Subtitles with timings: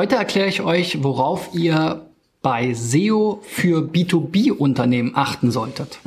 [0.00, 2.06] Heute erkläre ich euch, worauf ihr
[2.40, 5.98] bei SEO für B2B-Unternehmen achten solltet.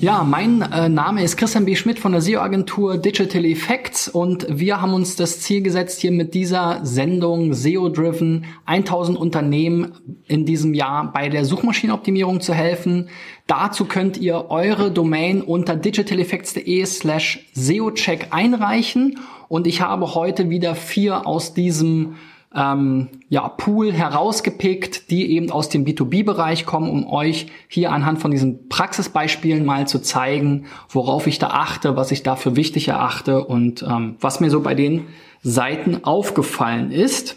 [0.00, 1.74] Ja, mein äh, Name ist Christian B.
[1.74, 6.34] Schmidt von der SEO-Agentur Digital Effects und wir haben uns das Ziel gesetzt, hier mit
[6.34, 9.92] dieser Sendung SEO-Driven 1000 Unternehmen
[10.28, 13.08] in diesem Jahr bei der Suchmaschinenoptimierung zu helfen.
[13.48, 20.76] Dazu könnt ihr eure Domain unter digitaleffects.de slash SEO-Check einreichen und ich habe heute wieder
[20.76, 22.14] vier aus diesem
[22.54, 28.30] ähm, ja, Pool herausgepickt, die eben aus dem B2B-Bereich kommen, um euch hier anhand von
[28.30, 33.44] diesen Praxisbeispielen mal zu zeigen, worauf ich da achte, was ich da für wichtig erachte
[33.44, 35.06] und ähm, was mir so bei den
[35.42, 37.36] Seiten aufgefallen ist.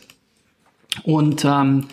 [1.03, 1.88] Und ähm,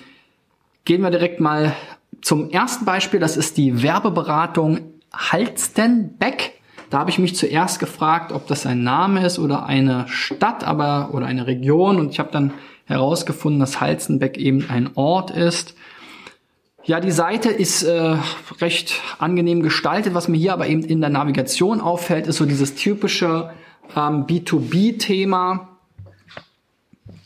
[0.84, 1.74] gehen wir direkt mal
[2.22, 3.20] zum ersten Beispiel.
[3.20, 4.80] Das ist die Werbeberatung
[5.12, 6.54] Halstenbeck.
[6.90, 11.10] Da habe ich mich zuerst gefragt, ob das ein Name ist oder eine Stadt, aber
[11.12, 11.98] oder eine Region.
[11.98, 12.52] Und ich habe dann
[12.88, 15.74] herausgefunden, dass Halzenbeck eben ein Ort ist.
[16.84, 18.16] Ja, die Seite ist äh,
[18.60, 20.14] recht angenehm gestaltet.
[20.14, 23.50] Was mir hier aber eben in der Navigation auffällt, ist so dieses typische
[23.94, 25.68] ähm, B2B-Thema.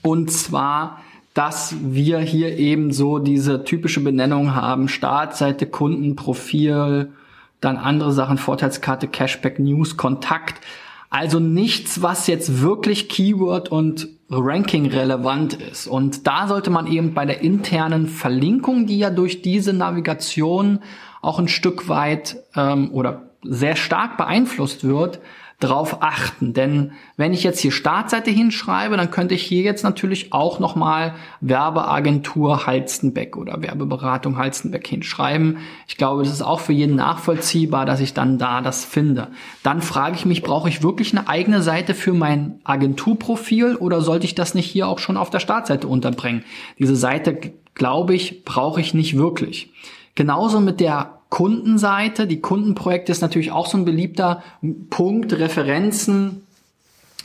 [0.02, 1.00] Und zwar,
[1.32, 4.88] dass wir hier eben so diese typische Benennung haben.
[4.88, 7.12] Startseite, Kundenprofil,
[7.60, 10.60] dann andere Sachen, Vorteilskarte, Cashback, News, Kontakt.
[11.08, 15.86] Also nichts, was jetzt wirklich Keyword und Ranking relevant ist.
[15.86, 20.80] Und da sollte man eben bei der internen Verlinkung, die ja durch diese Navigation
[21.20, 25.20] auch ein Stück weit ähm, oder sehr stark beeinflusst wird,
[25.62, 26.52] drauf achten.
[26.54, 31.14] Denn wenn ich jetzt hier Startseite hinschreibe, dann könnte ich hier jetzt natürlich auch nochmal
[31.40, 35.58] Werbeagentur Halstenbeck oder Werbeberatung Halstenbeck hinschreiben.
[35.86, 39.28] Ich glaube, das ist auch für jeden nachvollziehbar, dass ich dann da das finde.
[39.62, 44.26] Dann frage ich mich, brauche ich wirklich eine eigene Seite für mein Agenturprofil oder sollte
[44.26, 46.44] ich das nicht hier auch schon auf der Startseite unterbringen?
[46.78, 47.38] Diese Seite,
[47.74, 49.70] glaube ich, brauche ich nicht wirklich.
[50.14, 52.26] Genauso mit der Kundenseite.
[52.26, 54.42] Die Kundenprojekte ist natürlich auch so ein beliebter
[54.90, 56.46] Punkt, Referenzen.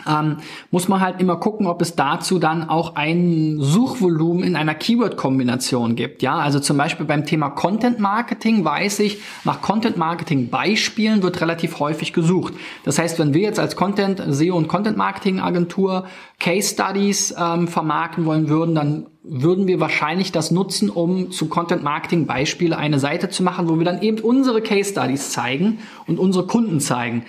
[0.08, 0.38] Ähm,
[0.72, 5.96] muss man halt immer gucken, ob es dazu dann auch ein Suchvolumen in einer Keyword-Kombination
[5.96, 6.22] gibt.
[6.22, 11.42] Ja, also zum Beispiel beim Thema Content Marketing weiß ich, nach Content Marketing Beispielen wird
[11.42, 12.54] relativ häufig gesucht.
[12.86, 16.06] Das heißt, wenn wir jetzt als Content, SEO und Content Marketing Agentur
[16.40, 21.84] Case Studies ähm, vermarkten wollen würden, dann würden wir wahrscheinlich das nutzen, um zu Content
[21.84, 26.20] Marketing Beispiele eine Seite zu machen, wo wir dann eben unsere Case Studies zeigen und
[26.20, 27.24] unsere Kunden zeigen.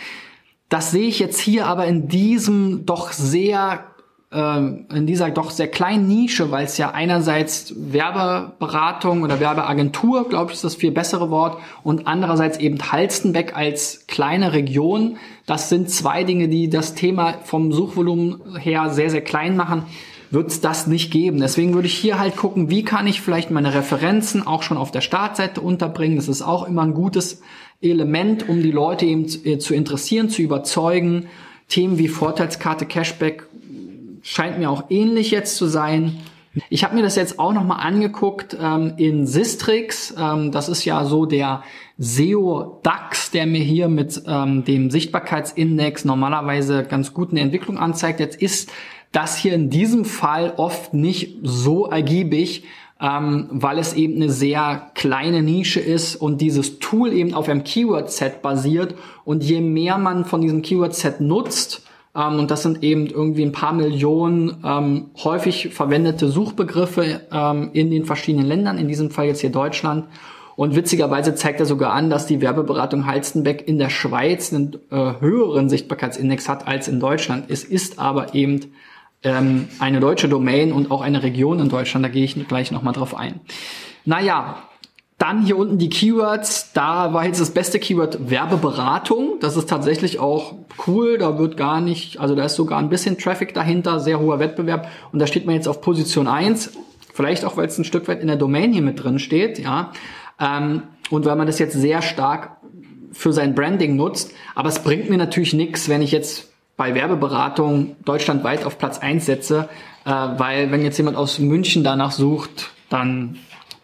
[0.69, 3.84] Das sehe ich jetzt hier aber in diesem doch sehr
[4.31, 10.50] äh, in dieser doch sehr kleinen Nische, weil es ja einerseits Werbeberatung oder Werbeagentur, glaube
[10.50, 15.16] ich, ist das viel bessere Wort, und andererseits eben Halstenbeck als kleine Region.
[15.47, 19.84] Das sind zwei Dinge, die das Thema vom Suchvolumen her sehr, sehr klein machen
[20.31, 21.41] wird es das nicht geben.
[21.41, 24.91] Deswegen würde ich hier halt gucken, wie kann ich vielleicht meine Referenzen auch schon auf
[24.91, 26.16] der Startseite unterbringen.
[26.16, 27.41] Das ist auch immer ein gutes
[27.81, 31.27] Element, um die Leute eben äh, zu interessieren, zu überzeugen.
[31.69, 33.47] Themen wie Vorteilskarte, Cashback
[34.22, 36.19] scheint mir auch ähnlich jetzt zu sein.
[36.71, 40.15] Ich habe mir das jetzt auch nochmal angeguckt ähm, in Sistrix.
[40.19, 41.62] Ähm, das ist ja so der
[41.99, 48.21] SEO DAX, der mir hier mit ähm, dem Sichtbarkeitsindex normalerweise ganz gut eine Entwicklung anzeigt.
[48.21, 48.71] Jetzt ist
[49.12, 52.64] das hier in diesem Fall oft nicht so ergiebig,
[53.00, 57.64] ähm, weil es eben eine sehr kleine Nische ist und dieses Tool eben auf einem
[57.64, 58.94] Keyword-Set basiert.
[59.24, 63.52] Und je mehr man von diesem Keyword-Set nutzt, ähm, und das sind eben irgendwie ein
[63.52, 69.41] paar Millionen ähm, häufig verwendete Suchbegriffe ähm, in den verschiedenen Ländern, in diesem Fall jetzt
[69.41, 70.06] hier Deutschland.
[70.56, 75.20] Und witzigerweise zeigt er sogar an, dass die Werbeberatung Halstenbeck in der Schweiz einen äh,
[75.20, 77.44] höheren Sichtbarkeitsindex hat als in Deutschland.
[77.48, 78.72] Es ist aber eben
[79.22, 82.04] ähm, eine deutsche Domain und auch eine Region in Deutschland.
[82.04, 83.40] Da gehe ich gleich nochmal drauf ein.
[84.04, 84.62] Naja,
[85.18, 86.72] dann hier unten die Keywords.
[86.72, 89.38] Da war jetzt das beste Keyword Werbeberatung.
[89.41, 90.54] Das ist tatsächlich auch
[90.86, 91.18] cool.
[91.18, 94.88] Da wird gar nicht, also da ist sogar ein bisschen Traffic dahinter, sehr hoher Wettbewerb.
[95.12, 96.78] Und da steht man jetzt auf Position 1.
[97.12, 99.91] Vielleicht auch, weil es ein Stück weit in der Domain hier mit drin steht, ja.
[100.38, 102.59] Ähm, und weil man das jetzt sehr stark
[103.10, 104.32] für sein Branding nutzt.
[104.54, 106.47] Aber es bringt mir natürlich nichts, wenn ich jetzt
[106.78, 109.69] bei Werbeberatung deutschlandweit auf Platz 1 setze,
[110.07, 113.36] äh, weil wenn jetzt jemand aus München danach sucht, dann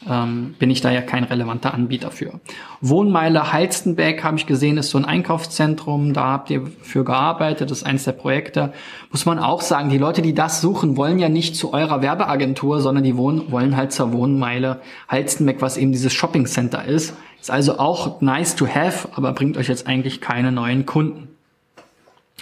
[0.09, 2.39] ähm, bin ich da ja kein relevanter Anbieter für.
[2.81, 7.79] Wohnmeile Halstenbeck habe ich gesehen, ist so ein Einkaufszentrum, da habt ihr für gearbeitet, das
[7.79, 8.73] ist eins der Projekte.
[9.11, 12.81] Muss man auch sagen, die Leute, die das suchen, wollen ja nicht zu eurer Werbeagentur,
[12.81, 17.17] sondern die wohnen, wollen halt zur Wohnmeile Halstenbeck, was eben dieses Shoppingcenter ist.
[17.41, 21.34] Ist also auch nice to have, aber bringt euch jetzt eigentlich keine neuen Kunden.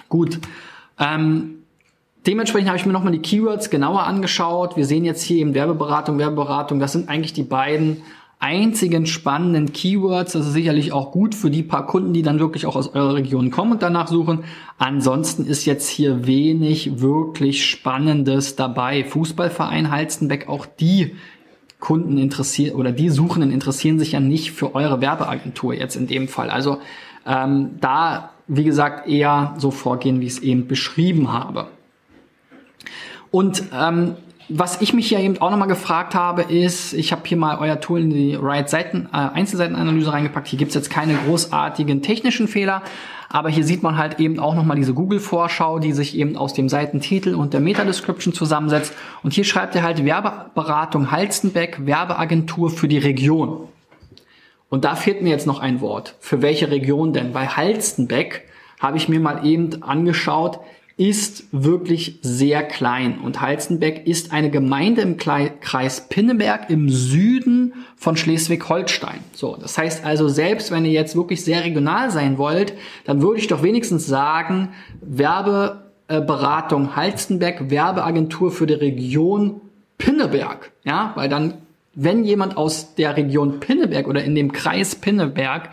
[0.08, 0.38] Gut.
[0.98, 1.64] Ähm,
[2.26, 4.76] dementsprechend habe ich mir nochmal die Keywords genauer angeschaut.
[4.76, 6.80] Wir sehen jetzt hier eben Werbeberatung, Werbeberatung.
[6.80, 8.02] Das sind eigentlich die beiden
[8.42, 10.32] einzigen spannenden Keywords.
[10.32, 13.14] Das ist sicherlich auch gut für die paar Kunden, die dann wirklich auch aus eurer
[13.14, 14.42] Region kommen und danach suchen.
[14.78, 19.04] Ansonsten ist jetzt hier wenig wirklich Spannendes dabei.
[19.04, 21.14] Fußballverein Halstenbeck, auch die
[21.78, 26.26] Kunden interessieren oder die Suchenden interessieren sich ja nicht für eure Werbeagentur jetzt in dem
[26.26, 26.50] Fall.
[26.50, 26.78] Also
[27.24, 31.68] ähm, da, wie gesagt, eher so vorgehen, wie ich es eben beschrieben habe.
[33.30, 34.16] Und ähm,
[34.48, 37.80] was ich mich hier eben auch nochmal gefragt habe, ist, ich habe hier mal euer
[37.80, 40.48] Tool in die Right-Seiten, äh, Einzelseitenanalyse reingepackt.
[40.48, 42.82] Hier gibt's jetzt keine großartigen technischen Fehler,
[43.30, 46.68] aber hier sieht man halt eben auch nochmal diese Google-Vorschau, die sich eben aus dem
[46.68, 48.92] Seitentitel und der Meta-Description zusammensetzt.
[49.22, 53.68] Und hier schreibt er halt Werbeberatung Halstenbeck, Werbeagentur für die Region.
[54.72, 56.14] Und da fehlt mir jetzt noch ein Wort.
[56.19, 57.34] Für welche Region denn?
[57.34, 58.44] Bei Halstenbeck
[58.80, 60.60] habe ich mir mal eben angeschaut,
[60.96, 63.19] ist wirklich sehr klein.
[63.19, 69.19] Und Halstenbeck ist eine Gemeinde im Kreis Pinneberg im Süden von Schleswig-Holstein.
[69.34, 72.72] So, das heißt also, selbst wenn ihr jetzt wirklich sehr regional sein wollt,
[73.04, 74.70] dann würde ich doch wenigstens sagen,
[75.02, 79.60] Werbeberatung Halstenbeck, Werbeagentur für die Region
[79.98, 80.72] Pinneberg.
[80.82, 81.58] Ja, weil dann,
[81.94, 85.70] wenn jemand aus der Region Pinneberg oder in dem Kreis Pinneberg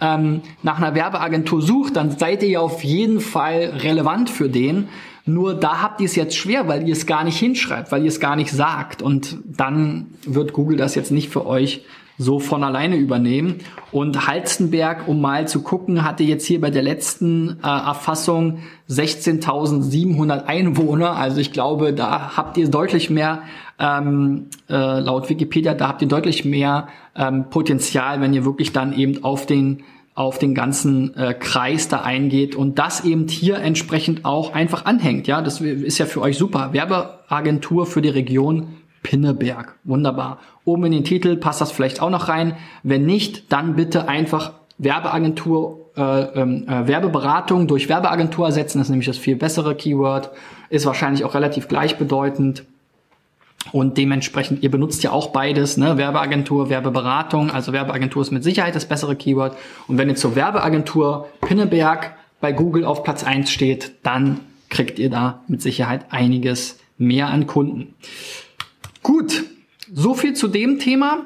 [0.00, 4.88] ähm, nach einer Werbeagentur sucht, dann seid ihr ja auf jeden Fall relevant für den.
[5.26, 8.08] Nur da habt ihr es jetzt schwer, weil ihr es gar nicht hinschreibt, weil ihr
[8.08, 9.02] es gar nicht sagt.
[9.02, 11.84] Und dann wird Google das jetzt nicht für euch
[12.20, 13.56] so von alleine übernehmen.
[13.92, 18.58] Und Halstenberg, um mal zu gucken, hatte jetzt hier bei der letzten äh, Erfassung
[18.90, 21.16] 16.700 Einwohner.
[21.16, 23.42] Also ich glaube, da habt ihr deutlich mehr,
[23.78, 28.92] ähm, äh, laut Wikipedia, da habt ihr deutlich mehr ähm, Potenzial, wenn ihr wirklich dann
[28.92, 29.82] eben auf den
[30.14, 35.26] auf den ganzen äh, Kreis da eingeht und das eben hier entsprechend auch einfach anhängt.
[35.28, 36.74] Ja, das ist ja für euch super.
[36.74, 39.76] Werbeagentur für die Region Pinneberg.
[39.84, 40.38] Wunderbar.
[40.64, 42.56] Oben in den Titel passt das vielleicht auch noch rein.
[42.82, 48.78] Wenn nicht, dann bitte einfach Werbeagentur, äh, ähm, äh, Werbeberatung durch Werbeagentur ersetzen.
[48.78, 50.30] Das ist nämlich das viel bessere Keyword.
[50.68, 52.64] Ist wahrscheinlich auch relativ gleichbedeutend.
[53.72, 55.98] Und dementsprechend, ihr benutzt ja auch beides, ne?
[55.98, 57.50] Werbeagentur, Werbeberatung.
[57.50, 59.56] Also Werbeagentur ist mit Sicherheit das bessere Keyword.
[59.86, 65.10] Und wenn ihr zur Werbeagentur Pinneberg bei Google auf Platz eins steht, dann kriegt ihr
[65.10, 67.94] da mit Sicherheit einiges mehr an Kunden.
[69.02, 69.44] Gut,
[69.92, 71.24] so viel zu dem Thema.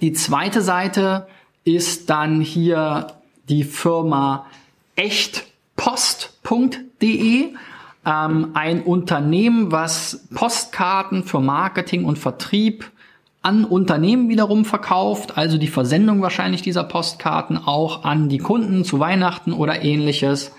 [0.00, 1.26] Die zweite Seite
[1.64, 3.08] ist dann hier
[3.48, 4.46] die Firma
[4.94, 7.54] echtpost.de.
[8.06, 12.90] Ähm, ein Unternehmen, was Postkarten für Marketing und Vertrieb
[13.42, 18.98] an Unternehmen wiederum verkauft, also die Versendung wahrscheinlich dieser Postkarten auch an die Kunden zu
[18.98, 20.52] Weihnachten oder ähnliches.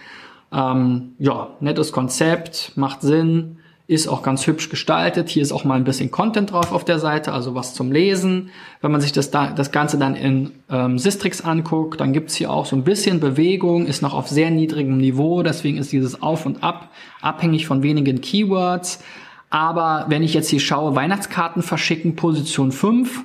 [0.54, 3.57] Ähm, ja, nettes Konzept, macht Sinn
[3.88, 5.30] ist auch ganz hübsch gestaltet.
[5.30, 8.50] Hier ist auch mal ein bisschen Content drauf auf der Seite, also was zum Lesen.
[8.82, 12.52] Wenn man sich das, da, das Ganze dann in ähm, Sistrix anguckt, dann gibt's hier
[12.52, 16.46] auch so ein bisschen Bewegung, ist noch auf sehr niedrigem Niveau, deswegen ist dieses Auf
[16.46, 16.90] und Ab
[17.22, 19.02] abhängig von wenigen Keywords.
[19.50, 23.24] Aber wenn ich jetzt hier schaue, Weihnachtskarten verschicken, Position 5,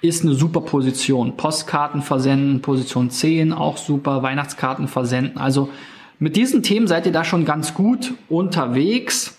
[0.00, 1.36] ist eine super Position.
[1.36, 4.24] Postkarten versenden, Position 10, auch super.
[4.24, 5.38] Weihnachtskarten versenden.
[5.38, 5.70] Also
[6.18, 9.36] mit diesen Themen seid ihr da schon ganz gut unterwegs.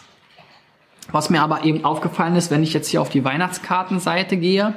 [1.12, 4.76] Was mir aber eben aufgefallen ist, wenn ich jetzt hier auf die Weihnachtskartenseite gehe,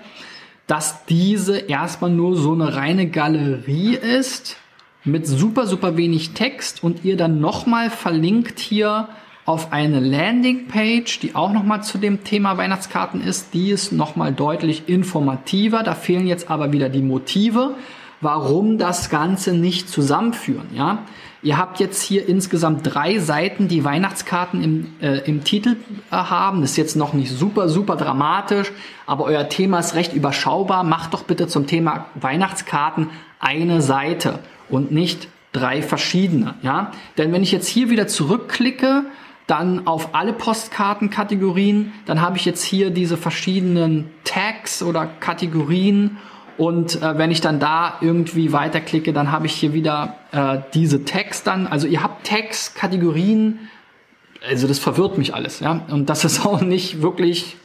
[0.66, 4.56] dass diese erstmal nur so eine reine Galerie ist
[5.04, 9.08] mit super, super wenig Text und ihr dann nochmal verlinkt hier
[9.44, 13.54] auf eine Landingpage, die auch nochmal zu dem Thema Weihnachtskarten ist.
[13.54, 15.84] Die ist nochmal deutlich informativer.
[15.84, 17.76] Da fehlen jetzt aber wieder die Motive,
[18.20, 20.66] warum das Ganze nicht zusammenführen.
[20.74, 21.04] Ja,
[21.46, 25.76] Ihr habt jetzt hier insgesamt drei Seiten, die Weihnachtskarten im, äh, im Titel
[26.10, 26.60] äh, haben.
[26.60, 28.72] Das ist jetzt noch nicht super, super dramatisch,
[29.06, 30.82] aber euer Thema ist recht überschaubar.
[30.82, 36.54] Macht doch bitte zum Thema Weihnachtskarten eine Seite und nicht drei verschiedene.
[36.62, 36.90] Ja?
[37.16, 39.04] Denn wenn ich jetzt hier wieder zurückklicke,
[39.46, 46.18] dann auf alle Postkartenkategorien, dann habe ich jetzt hier diese verschiedenen Tags oder Kategorien
[46.58, 51.04] und äh, wenn ich dann da irgendwie weiterklicke, dann habe ich hier wieder äh, diese
[51.04, 51.66] Tags dann.
[51.66, 53.68] Also ihr habt Tags, Kategorien.
[54.48, 55.84] Also das verwirrt mich alles, ja.
[55.90, 57.56] Und das ist auch nicht wirklich,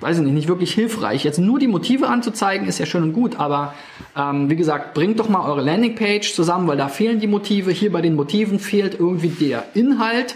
[0.00, 1.22] weiß ich nicht, nicht wirklich hilfreich.
[1.22, 3.74] Jetzt nur die Motive anzuzeigen, ist ja schön und gut, aber
[4.16, 7.70] ähm, wie gesagt, bringt doch mal eure Landingpage zusammen, weil da fehlen die Motive.
[7.70, 10.34] Hier bei den Motiven fehlt irgendwie der Inhalt,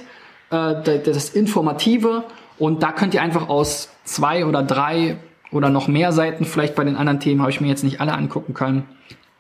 [0.50, 2.24] äh, das Informative.
[2.58, 5.16] Und da könnt ihr einfach aus zwei oder drei
[5.56, 8.12] oder noch mehr Seiten, vielleicht bei den anderen Themen habe ich mir jetzt nicht alle
[8.12, 8.84] angucken können.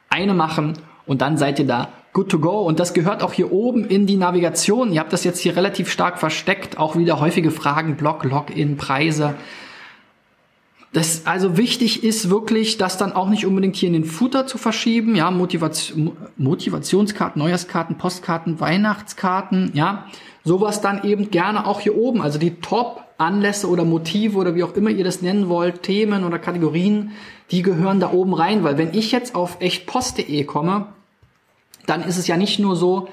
[0.08, 0.74] Eine machen
[1.06, 2.62] und dann seid ihr da good to go.
[2.62, 4.90] Und das gehört auch hier oben in die Navigation.
[4.90, 6.78] Ihr habt das jetzt hier relativ stark versteckt.
[6.78, 9.34] Auch wieder häufige Fragen, Blog, Login, Preise.
[10.94, 14.56] Das also wichtig ist wirklich, das dann auch nicht unbedingt hier in den Footer zu
[14.56, 15.14] verschieben.
[15.14, 19.72] Ja, Motivation, Motivationskarten, Neujahrskarten, Postkarten, Weihnachtskarten.
[19.74, 20.06] Ja,
[20.42, 22.22] sowas dann eben gerne auch hier oben.
[22.22, 22.50] Also die
[23.16, 27.12] Top-Anlässe oder Motive oder wie auch immer ihr das nennen wollt, Themen oder Kategorien,
[27.50, 28.64] die gehören da oben rein.
[28.64, 30.88] Weil wenn ich jetzt auf echtpost.de komme,
[31.86, 33.08] dann ist es ja nicht nur so,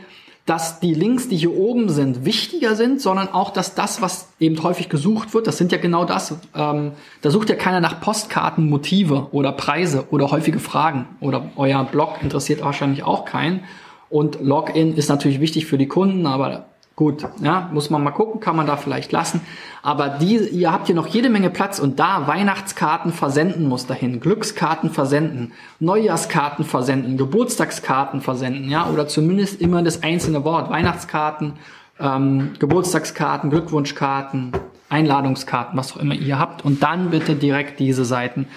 [0.46, 4.62] dass die Links, die hier oben sind, wichtiger sind, sondern auch, dass das, was eben
[4.62, 6.36] häufig gesucht wird, das sind ja genau das.
[6.54, 6.92] Ähm,
[7.22, 12.18] da sucht ja keiner nach Postkarten, Motive oder Preise oder häufige Fragen oder euer Blog
[12.22, 13.64] interessiert wahrscheinlich auch keinen.
[14.10, 18.40] Und Login ist natürlich wichtig für die Kunden, aber Gut, ja, muss man mal gucken,
[18.40, 19.42] kann man da vielleicht lassen.
[19.82, 24.20] Aber die, ihr habt hier noch jede Menge Platz und da Weihnachtskarten versenden muss dahin,
[24.20, 31.54] Glückskarten versenden, Neujahrskarten versenden, Geburtstagskarten versenden, ja, oder zumindest immer das einzelne Wort, Weihnachtskarten,
[32.00, 34.52] ähm, Geburtstagskarten, Glückwunschkarten,
[34.90, 36.64] Einladungskarten, was auch immer ihr habt.
[36.64, 38.48] Und dann bitte direkt diese Seiten,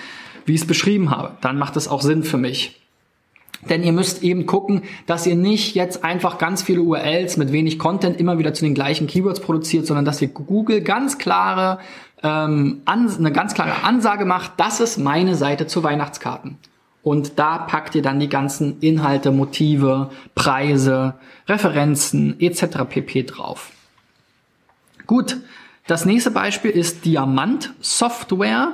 [0.44, 1.32] wie ich es beschrieben habe.
[1.40, 2.85] Dann macht es auch Sinn für mich.
[3.68, 7.78] Denn ihr müsst eben gucken, dass ihr nicht jetzt einfach ganz viele URLs mit wenig
[7.78, 11.78] Content immer wieder zu den gleichen Keywords produziert, sondern dass ihr Google ganz klare,
[12.22, 16.58] ähm, eine ganz klare Ansage macht, das ist meine Seite zu Weihnachtskarten.
[17.02, 21.14] Und da packt ihr dann die ganzen Inhalte, Motive, Preise,
[21.48, 22.78] Referenzen etc.
[22.88, 23.70] pp drauf.
[25.06, 25.36] Gut,
[25.86, 28.72] das nächste Beispiel ist Diamant Software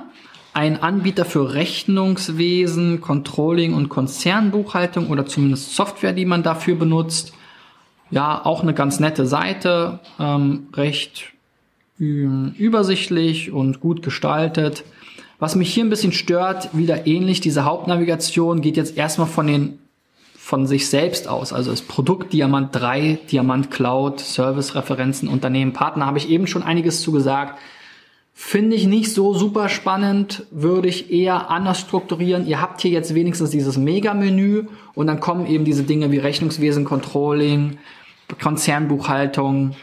[0.55, 7.33] ein Anbieter für Rechnungswesen, Controlling und Konzernbuchhaltung oder zumindest Software, die man dafür benutzt.
[8.11, 11.33] Ja, auch eine ganz nette Seite, ähm, recht
[11.99, 14.85] übersichtlich und gut gestaltet.
[15.39, 19.79] Was mich hier ein bisschen stört, wieder ähnlich, diese Hauptnavigation geht jetzt erstmal von den
[20.37, 26.19] von sich selbst aus, also das Produkt Diamant 3, Diamant Cloud, Service-Referenzen, Unternehmen, Partner, habe
[26.19, 27.59] ich eben schon einiges zu gesagt.
[28.35, 32.47] Finde ich nicht so super spannend, würde ich eher anders strukturieren.
[32.47, 36.85] Ihr habt hier jetzt wenigstens dieses Mega-Menü und dann kommen eben diese Dinge wie Rechnungswesen,
[36.85, 37.79] Controlling,
[38.41, 39.75] Konzernbuchhaltung,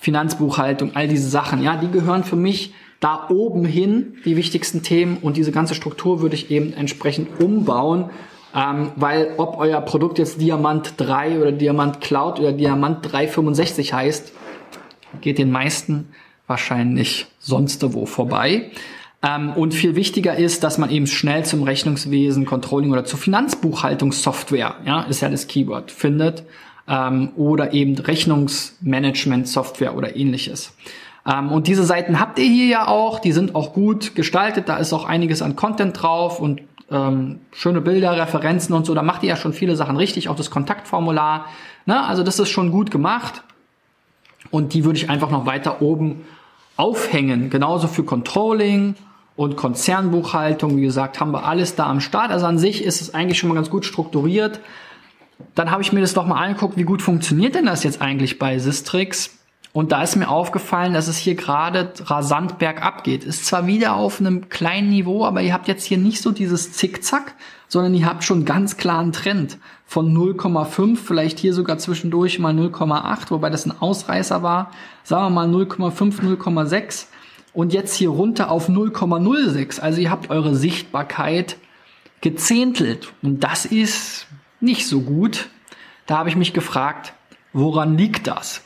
[0.00, 1.62] Finanzbuchhaltung, all diese Sachen.
[1.62, 6.22] Ja, die gehören für mich da oben hin, die wichtigsten Themen und diese ganze Struktur
[6.22, 8.10] würde ich eben entsprechend umbauen,
[8.54, 14.32] ähm, weil ob euer Produkt jetzt Diamant 3 oder Diamant Cloud oder Diamant 365 heißt,
[15.20, 16.08] geht den meisten
[16.46, 18.70] wahrscheinlich sonst wo vorbei.
[19.22, 24.76] Ähm, und viel wichtiger ist, dass man eben schnell zum Rechnungswesen, Controlling oder zur Finanzbuchhaltungssoftware,
[24.84, 26.44] ja, ist ja das Keyword, findet.
[26.88, 30.74] Ähm, oder eben Rechnungsmanagement-Software oder ähnliches.
[31.24, 34.78] Ähm, und diese Seiten habt ihr hier ja auch, die sind auch gut gestaltet, da
[34.78, 39.22] ist auch einiges an Content drauf und ähm, schöne Bilder, Referenzen und so, da macht
[39.22, 41.46] ihr ja schon viele Sachen richtig, auch das Kontaktformular.
[41.86, 42.04] Ne?
[42.04, 43.44] Also das ist schon gut gemacht.
[44.52, 46.24] Und die würde ich einfach noch weiter oben
[46.76, 47.50] aufhängen.
[47.50, 48.94] Genauso für Controlling
[49.34, 50.76] und Konzernbuchhaltung.
[50.76, 52.30] Wie gesagt, haben wir alles da am Start.
[52.30, 54.60] Also an sich ist es eigentlich schon mal ganz gut strukturiert.
[55.54, 58.38] Dann habe ich mir das doch mal angeguckt, wie gut funktioniert denn das jetzt eigentlich
[58.38, 59.38] bei Sistrix?
[59.72, 63.24] Und da ist mir aufgefallen, dass es hier gerade rasant bergab geht.
[63.24, 66.72] Ist zwar wieder auf einem kleinen Niveau, aber ihr habt jetzt hier nicht so dieses
[66.72, 67.34] Zickzack,
[67.68, 69.56] sondern ihr habt schon ganz klaren Trend
[69.92, 74.70] von 0,5, vielleicht hier sogar zwischendurch mal 0,8, wobei das ein Ausreißer war.
[75.04, 77.08] Sagen wir mal 0,5, 0,6
[77.52, 79.80] und jetzt hier runter auf 0,06.
[79.80, 81.58] Also ihr habt eure Sichtbarkeit
[82.22, 84.28] gezehntelt und das ist
[84.60, 85.50] nicht so gut.
[86.06, 87.12] Da habe ich mich gefragt,
[87.52, 88.64] woran liegt das?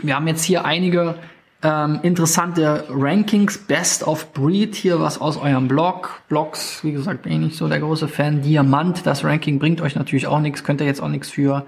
[0.00, 1.18] Wir haben jetzt hier einige
[1.64, 6.20] ähm, interessante Rankings, Best of Breed hier, was aus eurem Blog.
[6.28, 8.42] Blogs, wie gesagt, bin ich nicht so der große Fan.
[8.42, 11.64] Diamant, das Ranking bringt euch natürlich auch nichts, könnt ihr jetzt auch nichts für.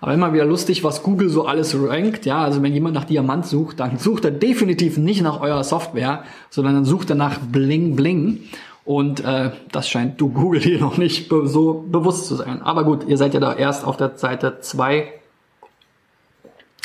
[0.00, 2.26] Aber immer wieder lustig, was Google so alles rankt.
[2.26, 6.22] Ja, also wenn jemand nach Diamant sucht, dann sucht er definitiv nicht nach eurer Software,
[6.48, 8.44] sondern dann sucht er nach Bling Bling.
[8.84, 12.62] Und äh, das scheint du Google hier noch nicht be so bewusst zu sein.
[12.62, 15.12] Aber gut, ihr seid ja da erst auf der Seite zwei.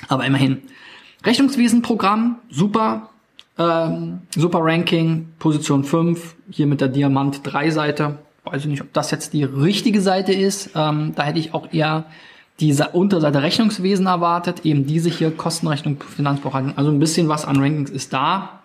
[0.08, 0.64] Aber immerhin.
[1.26, 3.10] Rechnungswesenprogramm, super,
[3.58, 8.20] ähm, super Ranking, Position 5, hier mit der Diamant 3 Seite.
[8.44, 10.72] Weiß ich nicht, ob das jetzt die richtige Seite ist.
[10.76, 12.06] Ähm, da hätte ich auch eher
[12.60, 16.78] diese Unterseite Rechnungswesen erwartet, eben diese hier, Kostenrechnung, Finanzbuchhaltung.
[16.78, 18.62] Also ein bisschen was an Rankings ist da.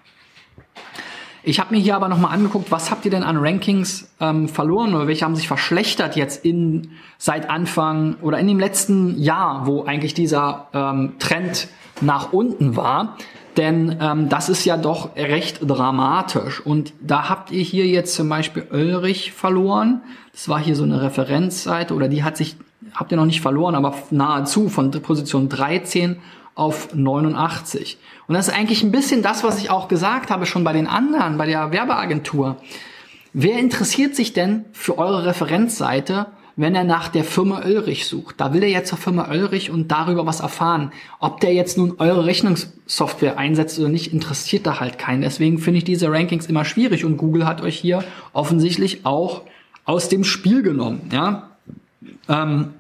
[1.43, 4.95] Ich habe mir hier aber nochmal angeguckt, was habt ihr denn an Rankings ähm, verloren
[4.95, 9.85] oder welche haben sich verschlechtert jetzt in seit Anfang oder in dem letzten Jahr, wo
[9.85, 11.69] eigentlich dieser ähm, Trend
[12.01, 13.17] nach unten war.
[13.57, 16.65] denn ähm, das ist ja doch recht dramatisch.
[16.65, 20.03] Und da habt ihr hier jetzt zum Beispiel Ulrich verloren.
[20.33, 22.57] Das war hier so eine Referenzseite oder die hat sich,
[22.95, 26.21] habt ihr noch nicht verloren, aber nahezu von Position 13
[26.55, 27.99] auf 89.
[28.29, 30.87] Und das ist eigentlich ein bisschen das, was ich auch gesagt habe schon bei den
[30.87, 32.57] anderen, bei der Werbeagentur.
[33.33, 36.27] Wer interessiert sich denn für eure Referenzseite,
[36.61, 38.41] wenn er nach der Firma Ulrich sucht?
[38.41, 40.93] Da will er jetzt zur Firma Ulrich und darüber was erfahren.
[41.19, 45.23] Ob der jetzt nun eure Rechnungssoftware einsetzt oder nicht, interessiert da halt keinen.
[45.23, 49.43] Deswegen finde ich diese Rankings immer schwierig und Google hat euch hier offensichtlich auch
[49.85, 51.11] aus dem Spiel genommen.
[51.13, 51.51] Ja,
[52.29, 52.75] ähm,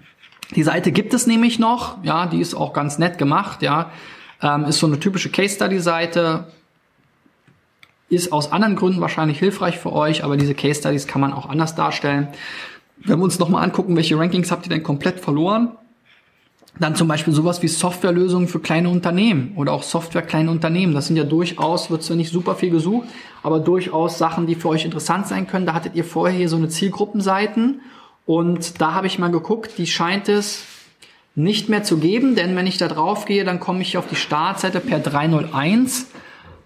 [0.54, 2.02] die Seite gibt es nämlich noch.
[2.04, 3.62] Ja, die ist auch ganz nett gemacht.
[3.62, 3.90] Ja,
[4.42, 6.46] ähm, ist so eine typische Case Study Seite
[8.10, 11.48] ist aus anderen Gründen wahrscheinlich hilfreich für euch, aber diese Case Studies kann man auch
[11.48, 12.28] anders darstellen.
[13.04, 15.72] Wenn wir uns nochmal angucken, welche Rankings habt ihr denn komplett verloren,
[16.78, 20.94] dann zum Beispiel sowas wie Softwarelösungen für kleine Unternehmen oder auch Software kleine Unternehmen.
[20.94, 23.08] Das sind ja durchaus, wird zwar nicht super viel gesucht,
[23.42, 25.66] aber durchaus Sachen, die für euch interessant sein können.
[25.66, 27.80] Da hattet ihr vorher hier so eine Zielgruppenseiten
[28.24, 30.64] und da habe ich mal geguckt, die scheint es
[31.34, 34.16] nicht mehr zu geben, denn wenn ich da drauf gehe, dann komme ich auf die
[34.16, 36.06] Startseite per 301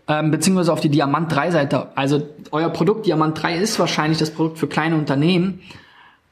[0.06, 1.88] ähm, beziehungsweise auf die Diamant 3 Seite.
[1.96, 5.60] Also euer Produkt Diamant 3 ist wahrscheinlich das Produkt für kleine Unternehmen,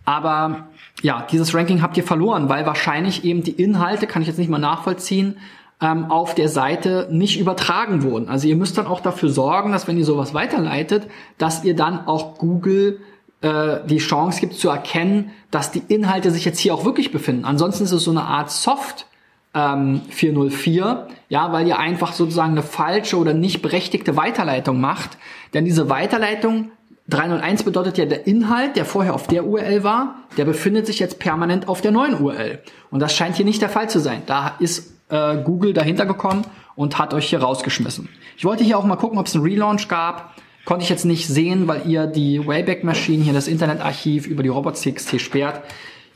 [0.05, 0.69] aber
[1.03, 4.51] ja, dieses Ranking habt ihr verloren, weil wahrscheinlich eben die Inhalte, kann ich jetzt nicht
[4.51, 5.37] mal nachvollziehen,
[5.81, 8.29] ähm, auf der Seite nicht übertragen wurden.
[8.29, 12.07] Also ihr müsst dann auch dafür sorgen, dass wenn ihr sowas weiterleitet, dass ihr dann
[12.07, 13.01] auch Google
[13.41, 17.45] äh, die Chance gibt zu erkennen, dass die Inhalte sich jetzt hier auch wirklich befinden.
[17.45, 19.07] Ansonsten ist es so eine Art Soft
[19.55, 25.19] ähm, 404, ja, weil ihr einfach sozusagen eine falsche oder nicht berechtigte Weiterleitung macht.
[25.53, 26.71] Denn diese Weiterleitung
[27.09, 31.19] 301 bedeutet ja der Inhalt, der vorher auf der URL war, der befindet sich jetzt
[31.19, 32.61] permanent auf der neuen URL.
[32.91, 34.23] Und das scheint hier nicht der Fall zu sein.
[34.27, 38.09] Da ist äh, Google dahinter gekommen und hat euch hier rausgeschmissen.
[38.37, 40.37] Ich wollte hier auch mal gucken, ob es einen Relaunch gab.
[40.65, 44.49] Konnte ich jetzt nicht sehen, weil ihr die Wayback Machine hier das Internetarchiv über die
[44.49, 45.61] Robots.txt sperrt.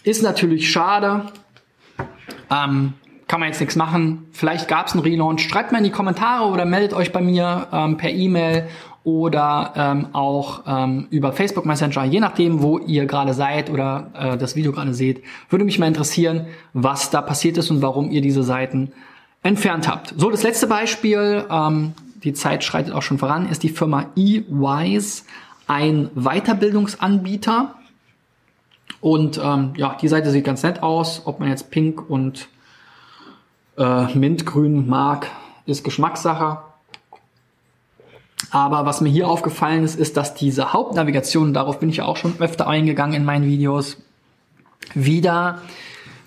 [0.04, 1.22] Ist natürlich schade.
[2.48, 2.94] Ähm,
[3.26, 4.28] kann man jetzt nichts machen.
[4.30, 5.42] Vielleicht gab es einen Relaunch.
[5.42, 8.68] Schreibt mir in die Kommentare oder meldet euch bei mir ähm, per E-Mail
[9.06, 14.36] oder ähm, auch ähm, über Facebook Messenger, je nachdem, wo ihr gerade seid oder äh,
[14.36, 15.22] das Video gerade seht.
[15.48, 18.90] Würde mich mal interessieren, was da passiert ist und warum ihr diese Seiten
[19.44, 20.12] entfernt habt.
[20.16, 21.92] So, das letzte Beispiel, ähm,
[22.24, 25.22] die Zeit schreitet auch schon voran, ist die Firma eWise,
[25.68, 27.76] ein Weiterbildungsanbieter.
[29.00, 31.22] Und ähm, ja, die Seite sieht ganz nett aus.
[31.26, 32.48] Ob man jetzt pink und
[33.78, 35.28] äh, Mintgrün mag,
[35.64, 36.65] ist Geschmackssache.
[38.50, 42.16] Aber was mir hier aufgefallen ist, ist, dass diese Hauptnavigation, darauf bin ich ja auch
[42.16, 43.96] schon öfter eingegangen in meinen Videos,
[44.94, 45.62] wieder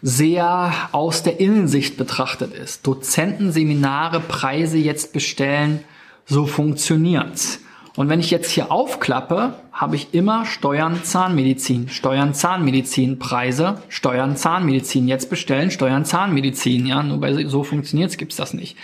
[0.01, 2.85] sehr aus der Innensicht betrachtet ist.
[2.87, 5.83] Dozenten, Seminare, Preise jetzt bestellen,
[6.25, 7.59] so funktioniert's.
[7.99, 14.37] Und wenn ich jetzt hier aufklappe, habe ich immer Steuern, Zahnmedizin, Steuern, Zahnmedizin, Preise, Steuern,
[14.37, 15.09] Zahnmedizin.
[15.09, 16.85] Jetzt bestellen, Steuern, Zahnmedizin.
[16.85, 18.77] Ja, nur bei so funktioniert's, gibt's das nicht.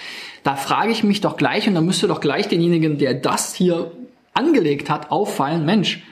[0.43, 3.89] Da frage ich mich doch gleich, und da müsste doch gleich denjenigen, der das hier
[4.34, 6.04] angelegt hat, auffallen, Mensch,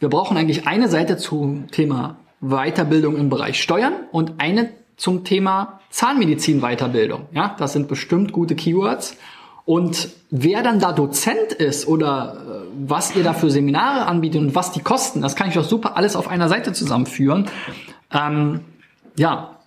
[0.00, 5.78] wir brauchen eigentlich eine Seite zum Thema Weiterbildung im Bereich Steuern und eine zum Thema
[5.90, 7.26] Zahnmedizin Weiterbildung.
[7.30, 9.16] Ja, das sind bestimmt gute Keywords.
[9.68, 14.54] Und wer dann da Dozent ist oder äh, was ihr da für Seminare anbietet und
[14.54, 17.50] was die kosten, das kann ich doch super alles auf einer Seite zusammenführen.
[18.10, 18.60] Ähm,
[19.18, 19.58] ja,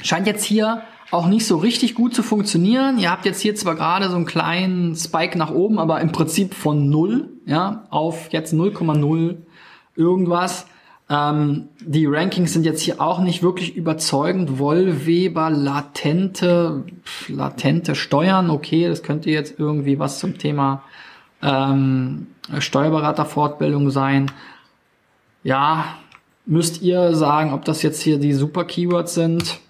[0.00, 0.80] scheint jetzt hier
[1.10, 2.96] auch nicht so richtig gut zu funktionieren.
[2.96, 6.54] Ihr habt jetzt hier zwar gerade so einen kleinen Spike nach oben, aber im Prinzip
[6.54, 9.36] von null, ja, auf jetzt 0,0
[9.94, 10.64] irgendwas.
[11.10, 14.58] Ähm, die Rankings sind jetzt hier auch nicht wirklich überzeugend.
[14.58, 16.84] Wollweber, latente,
[17.28, 20.82] latente Steuern, okay, das könnte jetzt irgendwie was zum Thema
[21.42, 24.30] ähm, Steuerberaterfortbildung sein.
[25.42, 25.84] Ja,
[26.46, 29.60] müsst ihr sagen, ob das jetzt hier die super Keywords sind.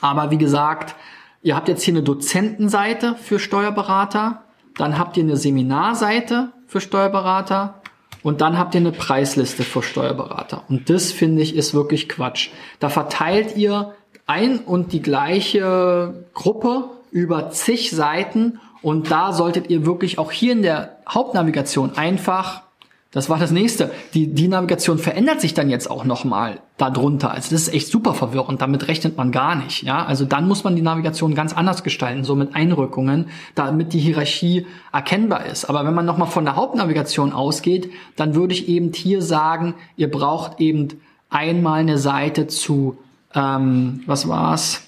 [0.00, 0.94] Aber wie gesagt,
[1.42, 4.42] ihr habt jetzt hier eine Dozentenseite für Steuerberater,
[4.76, 7.77] dann habt ihr eine Seminarseite für Steuerberater,
[8.22, 10.64] und dann habt ihr eine Preisliste für Steuerberater.
[10.68, 12.50] Und das finde ich ist wirklich Quatsch.
[12.80, 13.94] Da verteilt ihr
[14.26, 20.52] ein und die gleiche Gruppe über zig Seiten und da solltet ihr wirklich auch hier
[20.52, 22.62] in der Hauptnavigation einfach
[23.10, 23.90] das war das nächste.
[24.12, 27.30] Die, die Navigation verändert sich dann jetzt auch nochmal darunter.
[27.30, 28.60] Also das ist echt super verwirrend.
[28.60, 29.82] Damit rechnet man gar nicht.
[29.82, 33.98] Ja, also dann muss man die Navigation ganz anders gestalten, so mit Einrückungen, damit die
[33.98, 35.64] Hierarchie erkennbar ist.
[35.64, 40.10] Aber wenn man nochmal von der Hauptnavigation ausgeht, dann würde ich eben hier sagen, ihr
[40.10, 42.98] braucht eben einmal eine Seite zu,
[43.34, 44.82] ähm, was war's?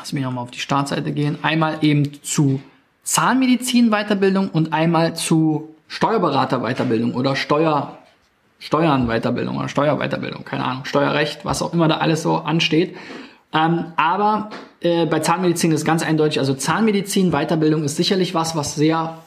[0.00, 2.60] lass mich nochmal auf die Startseite gehen, einmal eben zu
[3.04, 7.98] Zahnmedizin-Weiterbildung und einmal zu Steuerberater-Weiterbildung oder Steuer,
[8.60, 12.96] Steuern-Weiterbildung oder Steuerweiterbildung, keine Ahnung, Steuerrecht, was auch immer da alles so ansteht.
[13.52, 14.50] Ähm, aber
[14.80, 19.18] äh, bei Zahnmedizin ist ganz eindeutig, also Zahnmedizin, Weiterbildung ist sicherlich was, was sehr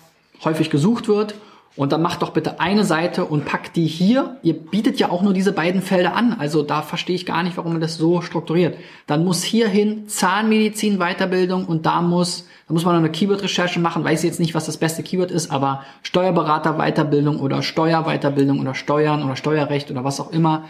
[0.46, 1.36] häufig gesucht wird.
[1.76, 4.38] Und dann macht doch bitte eine Seite und packt die hier.
[4.44, 6.36] Ihr bietet ja auch nur diese beiden Felder an.
[6.38, 8.78] Also da verstehe ich gar nicht, warum man das so strukturiert.
[9.08, 14.04] Dann muss hierhin Zahnmedizin, Weiterbildung und da muss, da muss man eine Keyword-Recherche machen.
[14.04, 19.24] Weiß jetzt nicht, was das beste Keyword ist, aber Steuerberater, Weiterbildung oder Steuerweiterbildung oder Steuern
[19.24, 20.66] oder Steuerrecht oder was auch immer.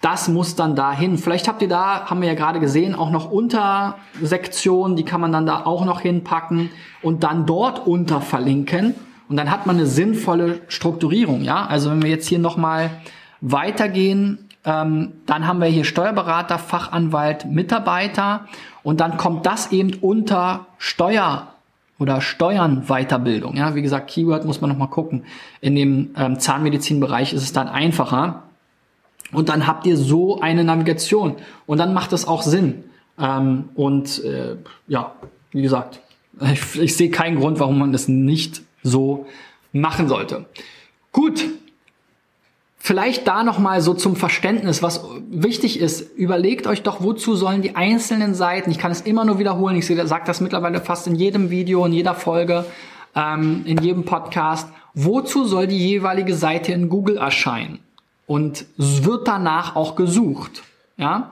[0.00, 1.18] Das muss dann dahin.
[1.18, 5.30] Vielleicht habt ihr da, haben wir ja gerade gesehen, auch noch Untersektionen, die kann man
[5.30, 8.96] dann da auch noch hinpacken und dann dort unter verlinken.
[9.32, 11.64] Und dann hat man eine sinnvolle Strukturierung, ja.
[11.64, 12.90] Also wenn wir jetzt hier nochmal
[13.40, 18.46] weitergehen, ähm, dann haben wir hier Steuerberater, Fachanwalt, Mitarbeiter
[18.82, 21.48] und dann kommt das eben unter Steuer
[21.98, 23.56] oder Steuern Weiterbildung.
[23.56, 25.24] Ja, wie gesagt, Keyword muss man nochmal gucken.
[25.62, 28.42] In dem ähm, Zahnmedizinbereich ist es dann einfacher.
[29.32, 31.36] Und dann habt ihr so eine Navigation.
[31.64, 32.84] Und dann macht es auch Sinn.
[33.18, 34.56] Ähm, und äh,
[34.88, 35.12] ja,
[35.52, 36.00] wie gesagt,
[36.52, 39.26] ich, ich sehe keinen Grund, warum man das nicht so
[39.72, 40.46] machen sollte.
[41.12, 41.44] Gut.
[42.84, 46.16] Vielleicht da nochmal so zum Verständnis, was wichtig ist.
[46.16, 49.86] Überlegt euch doch, wozu sollen die einzelnen Seiten, ich kann es immer nur wiederholen, ich
[49.86, 52.64] sage das mittlerweile fast in jedem Video, in jeder Folge,
[53.14, 57.78] ähm, in jedem Podcast, wozu soll die jeweilige Seite in Google erscheinen?
[58.32, 60.62] und wird danach auch gesucht.
[60.96, 61.30] Ja?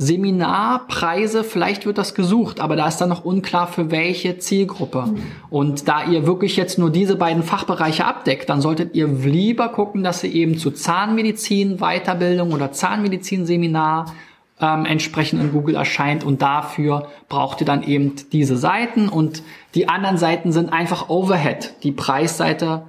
[0.00, 5.12] Seminarpreise, vielleicht wird das gesucht, aber da ist dann noch unklar für welche Zielgruppe.
[5.50, 10.04] Und da ihr wirklich jetzt nur diese beiden Fachbereiche abdeckt, dann solltet ihr lieber gucken,
[10.04, 14.14] dass ihr eben zu Zahnmedizin Weiterbildung oder Zahnmedizin Seminar
[14.60, 19.42] ähm, entsprechend in Google erscheint und dafür braucht ihr dann eben diese Seiten und
[19.74, 21.74] die anderen Seiten sind einfach Overhead.
[21.82, 22.82] Die Preisseite,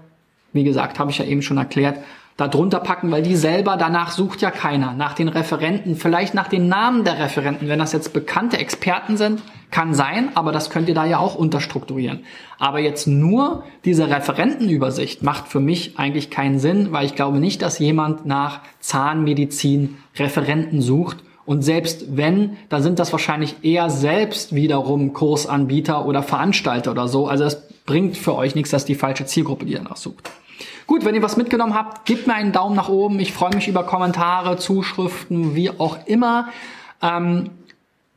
[0.53, 1.97] wie gesagt, habe ich ja eben schon erklärt,
[2.39, 4.93] da drunter packen, weil die selber danach sucht ja keiner.
[4.93, 7.67] Nach den Referenten, vielleicht nach den Namen der Referenten.
[7.67, 11.35] Wenn das jetzt bekannte Experten sind, kann sein, aber das könnt ihr da ja auch
[11.35, 12.21] unterstrukturieren.
[12.57, 17.61] Aber jetzt nur diese Referentenübersicht macht für mich eigentlich keinen Sinn, weil ich glaube nicht,
[17.61, 21.17] dass jemand nach Zahnmedizin Referenten sucht.
[21.45, 27.27] Und selbst wenn, dann sind das wahrscheinlich eher selbst wiederum Kursanbieter oder Veranstalter oder so.
[27.27, 30.31] Also es bringt für euch nichts, dass die falsche Zielgruppe die danach sucht.
[30.87, 33.19] Gut, wenn ihr was mitgenommen habt, gebt mir einen Daumen nach oben.
[33.19, 36.49] Ich freue mich über Kommentare, Zuschriften, wie auch immer.
[37.01, 37.51] Ähm,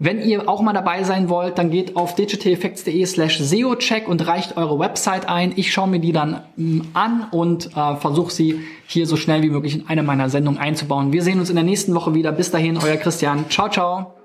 [0.05, 4.57] wenn ihr auch mal dabei sein wollt, dann geht auf digitaleffects.de slash SEO-Check und reicht
[4.57, 5.53] eure Website ein.
[5.55, 9.51] Ich schaue mir die dann mm, an und äh, versuche sie hier so schnell wie
[9.51, 11.13] möglich in eine meiner Sendungen einzubauen.
[11.13, 12.33] Wir sehen uns in der nächsten Woche wieder.
[12.33, 13.49] Bis dahin, euer Christian.
[13.49, 14.22] Ciao, ciao.